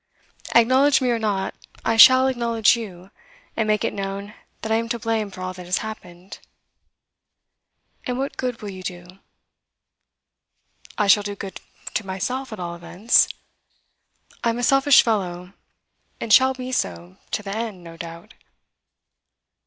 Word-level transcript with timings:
Acknowledge 0.55 0.99
me 0.99 1.11
or 1.11 1.19
not, 1.19 1.53
I 1.85 1.95
shall 1.95 2.25
acknowledge 2.25 2.75
you, 2.75 3.11
and 3.55 3.67
make 3.67 3.83
it 3.83 3.93
known 3.93 4.33
that 4.63 4.71
I 4.71 4.77
am 4.77 4.89
to 4.89 4.97
blame 4.97 5.29
for 5.29 5.41
all 5.41 5.53
that 5.53 5.67
has 5.67 5.77
happened.' 5.85 6.39
'And 8.07 8.17
what 8.17 8.35
good 8.35 8.63
will 8.63 8.71
you 8.71 8.81
do?' 8.81 9.05
'I 10.97 11.05
shall 11.05 11.21
do 11.21 11.35
good 11.35 11.61
to 11.93 12.03
myself, 12.03 12.51
at 12.51 12.59
all 12.59 12.73
events. 12.73 13.27
I'm 14.43 14.57
a 14.57 14.63
selfish 14.63 15.03
fellow, 15.03 15.53
and 16.19 16.33
shall 16.33 16.55
be 16.55 16.71
so 16.71 17.17
to 17.29 17.43
the 17.43 17.55
end, 17.55 17.83
no 17.83 17.95
doubt. 17.95 18.33